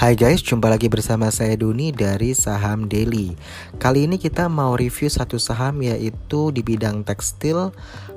[0.00, 3.36] Hai guys, jumpa lagi bersama saya Duni dari Saham Daily.
[3.76, 7.68] Kali ini kita mau review satu saham yaitu di bidang tekstil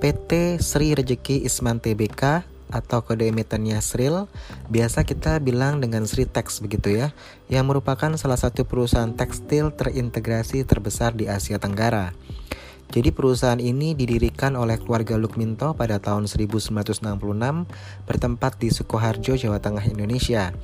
[0.00, 4.24] PT Sri Rejeki Isman Tbk atau kode emitennya Sril.
[4.72, 7.12] Biasa kita bilang dengan Sri Tex begitu ya,
[7.52, 12.16] yang merupakan salah satu perusahaan tekstil terintegrasi terbesar di Asia Tenggara.
[12.88, 17.04] Jadi perusahaan ini didirikan oleh keluarga Lukminto pada tahun 1966
[18.08, 20.56] bertempat di Sukoharjo, Jawa Tengah, Indonesia.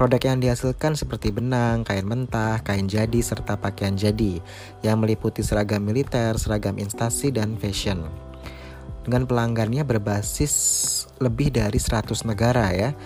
[0.00, 4.40] Produk yang dihasilkan seperti benang, kain mentah, kain jadi, serta pakaian jadi
[4.80, 8.08] yang meliputi seragam militer, seragam instasi, dan fashion.
[9.04, 12.96] Dengan pelanggannya berbasis lebih dari 100 negara ya.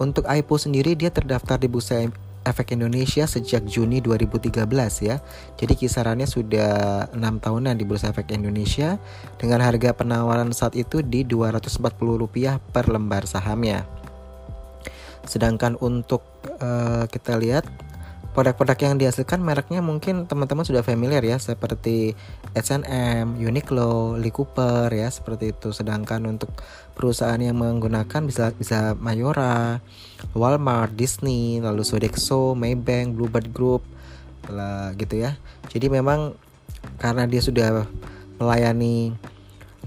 [0.00, 2.08] Untuk IPO sendiri dia terdaftar di Bursa
[2.48, 4.64] Efek Indonesia sejak Juni 2013
[5.04, 5.20] ya.
[5.60, 8.96] Jadi kisarannya sudah 6 tahunan di Bursa Efek Indonesia
[9.36, 12.32] dengan harga penawaran saat itu di Rp240
[12.72, 13.99] per lembar sahamnya.
[15.30, 16.26] Sedangkan untuk
[16.58, 17.62] uh, kita lihat
[18.30, 22.14] produk-produk yang dihasilkan mereknya mungkin teman-teman sudah familiar ya seperti
[22.54, 25.70] H&M, Uniqlo, Lee Cooper ya seperti itu.
[25.70, 26.50] Sedangkan untuk
[26.98, 29.78] perusahaan yang menggunakan bisa bisa Mayora,
[30.34, 33.82] Walmart, Disney, lalu Sodexo, Maybank, Bluebird Group
[34.50, 35.38] lah gitu ya.
[35.70, 36.34] Jadi memang
[36.98, 37.86] karena dia sudah
[38.40, 39.14] melayani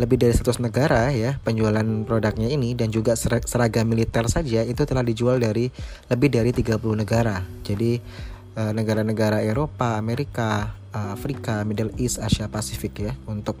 [0.00, 5.04] lebih dari 100 negara ya penjualan produknya ini dan juga seragam militer saja itu telah
[5.04, 5.68] dijual dari
[6.08, 7.44] lebih dari 30 negara.
[7.60, 8.00] Jadi
[8.56, 13.60] eh, negara-negara Eropa, Amerika, eh, Afrika, Middle East, Asia Pasifik ya untuk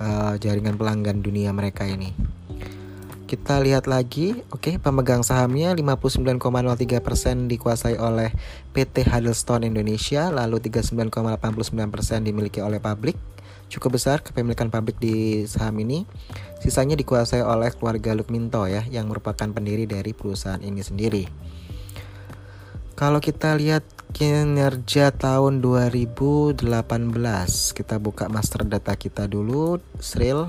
[0.00, 2.12] uh, jaringan pelanggan dunia mereka ini.
[3.26, 8.30] Kita lihat lagi, oke, okay, pemegang sahamnya 59,03% dikuasai oleh
[8.70, 13.18] PT Huddlestone Indonesia, lalu 39,89% dimiliki oleh publik,
[13.66, 16.06] cukup besar kepemilikan pabrik di saham ini.
[16.62, 21.24] Sisanya dikuasai oleh keluarga Lukminto ya, yang merupakan pendiri dari perusahaan ini sendiri.
[22.96, 23.84] Kalau kita lihat
[24.16, 26.64] kinerja tahun 2018,
[27.76, 30.48] kita buka master data kita dulu, Sril.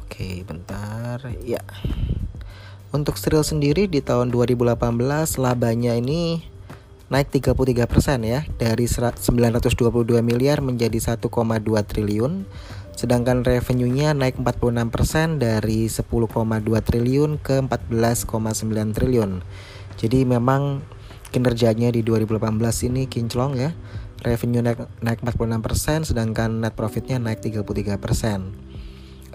[0.00, 1.20] Oke, bentar.
[1.44, 1.60] Ya.
[2.88, 6.55] Untuk Sril sendiri di tahun 2018 labanya ini
[7.06, 7.86] naik 33%
[8.26, 11.22] ya dari 922 miliar menjadi 1,2
[11.86, 12.32] triliun
[12.96, 16.08] sedangkan revenue-nya naik 46% dari 10,2
[16.80, 19.44] triliun ke 14,9 triliun.
[20.00, 20.80] Jadi memang
[21.28, 22.40] kinerjanya di 2018
[22.88, 23.76] ini kinclong ya.
[24.24, 28.00] Revenue naik, naik 46% sedangkan net profitnya naik 33%.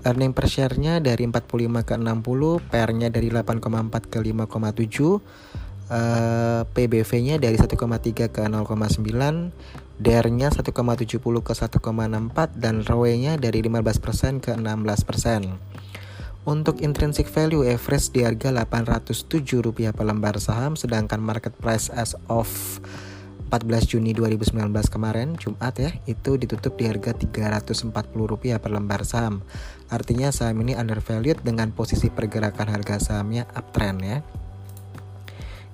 [0.01, 5.21] Earning per share-nya dari 45 ke 60, PR-nya dari 8,4 ke 5,7
[5.91, 9.51] uh, eh, PBV-nya dari 1,3 ke 0,9,
[10.01, 15.81] DER-nya 1,70 ke 1,64 dan ROE-nya dari 15% ke 16%.
[16.41, 22.49] Untuk intrinsic value average di harga Rp807 per lembar saham sedangkan market price as of
[23.53, 29.45] 14 Juni 2019 kemarin Jumat ya itu ditutup di harga Rp340 per lembar saham.
[29.93, 34.25] Artinya saham ini undervalued dengan posisi pergerakan harga sahamnya uptrend ya.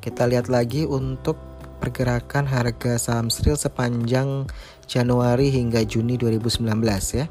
[0.08, 1.36] Kita lihat lagi untuk
[1.84, 4.48] pergerakan harga saham Sril sepanjang
[4.88, 6.64] Januari hingga Juni 2019
[7.12, 7.28] ya.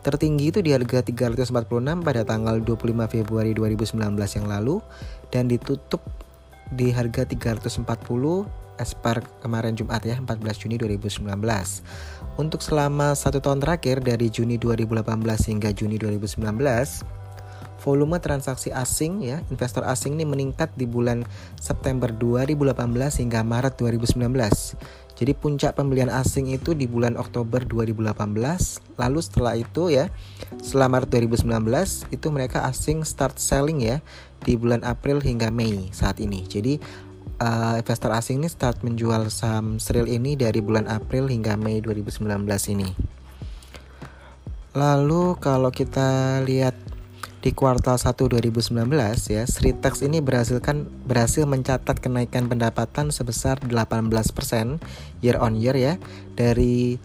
[0.00, 1.52] Tertinggi itu di harga 346
[2.00, 4.00] pada tanggal 25 Februari 2019
[4.40, 4.80] yang lalu
[5.28, 6.00] dan ditutup
[6.72, 7.84] di harga 340
[8.80, 11.28] Espar kemarin Jumat ya 14 Juni 2019
[12.40, 15.02] Untuk selama satu tahun terakhir dari Juni 2018
[15.50, 17.17] hingga Juni 2019
[17.78, 21.22] volume transaksi asing ya, investor asing ini meningkat di bulan
[21.58, 22.74] September 2018
[23.22, 24.26] hingga Maret 2019.
[25.18, 28.14] Jadi puncak pembelian asing itu di bulan Oktober 2018,
[29.02, 30.14] lalu setelah itu ya,
[30.62, 33.98] setelah Maret 2019 itu mereka asing start selling ya
[34.46, 36.46] di bulan April hingga Mei saat ini.
[36.46, 36.78] Jadi
[37.42, 42.30] uh, investor asing ini start menjual saham Sril ini dari bulan April hingga Mei 2019
[42.78, 42.90] ini.
[44.78, 46.78] Lalu kalau kita lihat
[47.38, 48.74] di kuartal 1 2019
[49.30, 54.82] ya, Sritex ini berhasilkan berhasil mencatat kenaikan pendapatan sebesar 18%
[55.22, 56.02] year on year ya
[56.34, 56.98] dari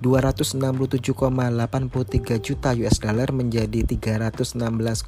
[0.00, 5.04] 267,83 juta US dollar menjadi 316,84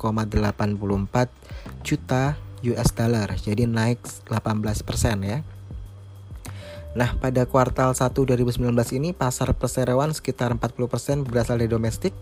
[1.83, 3.35] juta US dollar.
[3.35, 3.99] Jadi naik
[4.29, 5.43] 18% ya.
[6.93, 12.13] Nah, pada kuartal 1 2019 ini pasar perseroan sekitar 40% berasal dari domestik,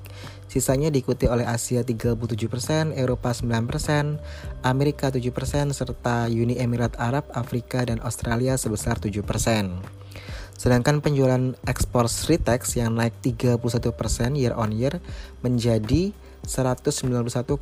[0.46, 4.22] sisanya diikuti oleh Asia 37%, Eropa 9%,
[4.62, 9.26] Amerika 7%, serta Uni Emirat Arab, Afrika, dan Australia sebesar 7%.
[10.54, 13.58] Sedangkan penjualan ekspor Sritex yang naik 31%
[14.38, 15.02] year on year
[15.42, 16.14] menjadi
[16.44, 17.60] 191,11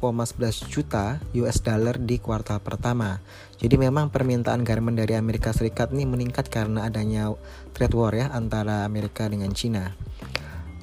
[0.70, 3.18] juta US dollar di kuartal pertama.
[3.58, 7.34] Jadi memang permintaan garment dari Amerika Serikat ini meningkat karena adanya
[7.74, 9.92] trade war ya antara Amerika dengan Cina.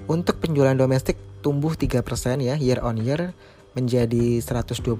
[0.06, 2.02] Untuk penjualan domestik tumbuh 3%
[2.44, 3.34] ya year on year
[3.76, 4.96] menjadi 125,72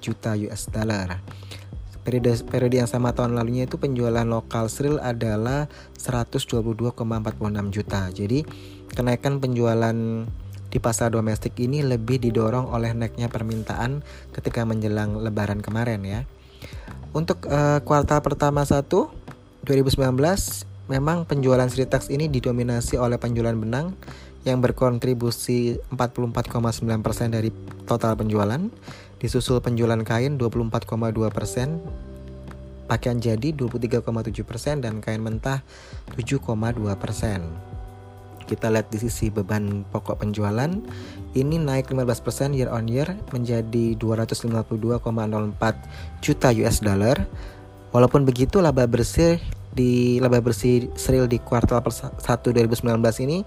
[0.00, 1.20] juta US dollar.
[2.04, 6.92] Periode, periode yang sama tahun lalunya itu penjualan lokal Sril adalah 122,46
[7.72, 8.12] juta.
[8.12, 8.44] Jadi
[8.92, 9.96] kenaikan penjualan
[10.74, 14.02] di pasar domestik ini lebih didorong oleh naiknya permintaan
[14.34, 16.20] ketika menjelang lebaran kemarin ya.
[17.14, 18.90] Untuk uh, kuartal pertama 1
[19.62, 19.94] 2019
[20.90, 23.94] memang penjualan Sritex ini didominasi oleh penjualan benang
[24.42, 26.82] yang berkontribusi 44,9%
[27.32, 27.48] dari
[27.86, 28.60] total penjualan
[29.24, 31.80] Disusul penjualan kain 24,2%,
[32.84, 35.64] pakaian jadi 23,7% dan kain mentah
[36.12, 36.84] 7,2%.
[38.44, 40.70] Kita lihat di sisi beban pokok penjualan
[41.34, 45.00] ini naik 15% year on year menjadi 252,04
[46.20, 47.16] juta US dollar.
[47.90, 49.40] Walaupun begitu laba bersih
[49.74, 52.84] di laba bersih Sril di kuartal 1 2019
[53.26, 53.42] ini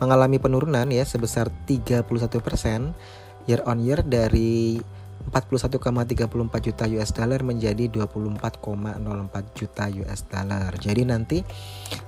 [0.00, 2.02] mengalami penurunan ya sebesar 31%
[3.46, 4.78] year on year dari
[5.30, 10.70] 41,34 juta US dollar menjadi 24,04 juta US dollar.
[10.80, 11.38] Jadi nanti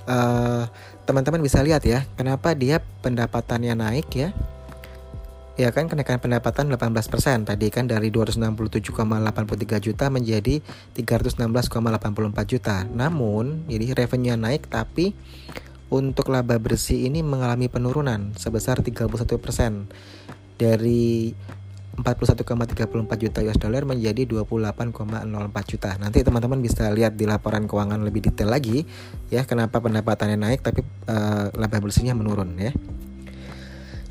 [0.09, 0.63] eh,
[1.07, 4.29] teman-teman bisa lihat ya, kenapa dia pendapatannya naik ya.
[5.55, 8.91] Ya kan kenaikan pendapatan 18% tadi kan dari 267,83
[9.79, 10.59] juta menjadi
[10.99, 12.83] 316,84 juta.
[12.83, 15.15] Namun jadi revenue naik tapi
[15.87, 19.07] untuk laba bersih ini mengalami penurunan sebesar 31%
[20.59, 21.31] dari
[21.95, 25.89] 41,34 juta US dollar menjadi 28,04 juta.
[25.95, 28.83] Nanti teman-teman bisa lihat di laporan keuangan lebih detail lagi
[29.31, 32.75] ya kenapa pendapatannya naik tapi uh, laba bersihnya menurun ya.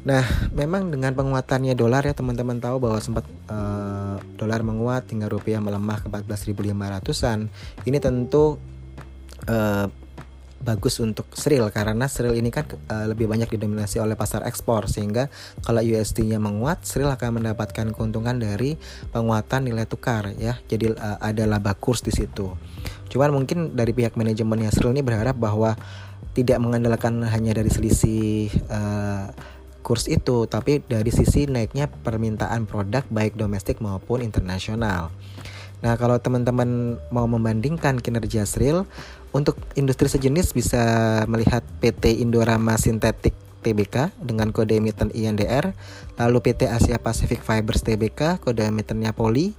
[0.04, 0.20] Nah,
[0.52, 6.04] memang dengan penguatannya dolar ya teman-teman tahu bahwa sempat uh, dolar menguat hingga rupiah melemah
[6.04, 7.48] ke 14.500-an.
[7.88, 8.60] Ini tentu
[9.48, 9.86] uh,
[10.64, 15.28] bagus untuk Sril karena Sril ini kan uh, lebih banyak didominasi oleh pasar ekspor sehingga
[15.60, 18.80] kalau USD-nya menguat Sril akan mendapatkan keuntungan dari
[19.12, 20.56] penguatan nilai tukar ya.
[20.64, 22.56] Jadi uh, ada laba kurs di situ.
[23.12, 25.76] Cuman mungkin dari pihak manajemennya Sril ini berharap bahwa
[26.34, 29.30] tidak mengandalkan hanya dari selisih uh,
[29.84, 35.12] kurs itu, tapi dari sisi naiknya permintaan produk baik domestik maupun internasional.
[35.84, 38.88] Nah, kalau teman-teman mau membandingkan kinerja Sril,
[39.34, 40.82] untuk industri sejenis bisa
[41.26, 43.34] melihat PT Indorama Sintetik
[43.66, 45.74] TBK dengan kode emiten INDR,
[46.14, 49.50] lalu PT Asia Pacific Fibers TBK kode emitennya Poli,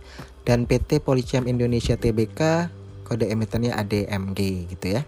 [0.47, 2.71] dan PT Polychem Indonesia TBK
[3.03, 5.03] kode emitennya ADMG gitu ya.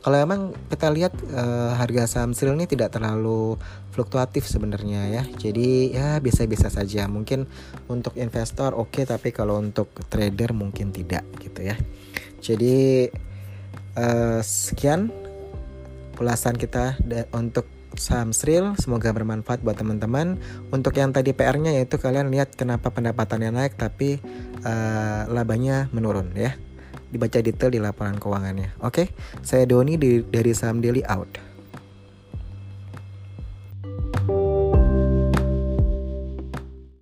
[0.00, 3.60] Kalau emang kita lihat uh, harga saham Sril ini tidak terlalu
[3.92, 5.22] fluktuatif sebenarnya ya.
[5.28, 7.04] Jadi ya biasa-biasa saja.
[7.04, 7.44] Mungkin
[7.84, 11.76] untuk investor oke okay, tapi kalau untuk trader mungkin tidak gitu ya.
[12.40, 13.12] Jadi
[13.96, 15.08] uh, sekian
[16.20, 17.00] ulasan kita
[17.32, 17.64] untuk
[17.96, 20.38] saham Sril semoga bermanfaat buat teman-teman
[20.70, 24.22] untuk yang tadi PR-nya yaitu kalian lihat kenapa pendapatannya naik tapi
[24.62, 26.54] uh, labanya menurun ya
[27.10, 28.70] dibaca detail di laporan keuangannya.
[28.86, 29.10] Oke,
[29.42, 29.98] saya Doni
[30.30, 31.49] dari Saham Daily Out.